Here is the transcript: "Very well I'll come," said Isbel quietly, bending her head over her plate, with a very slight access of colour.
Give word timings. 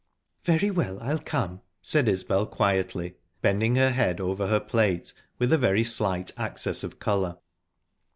"Very 0.45 0.71
well 0.71 0.97
I'll 0.99 1.19
come," 1.19 1.61
said 1.83 2.09
Isbel 2.09 2.47
quietly, 2.47 3.17
bending 3.43 3.75
her 3.75 3.91
head 3.91 4.19
over 4.19 4.47
her 4.47 4.59
plate, 4.59 5.13
with 5.37 5.53
a 5.53 5.59
very 5.59 5.83
slight 5.83 6.31
access 6.37 6.83
of 6.83 6.97
colour. 6.97 7.37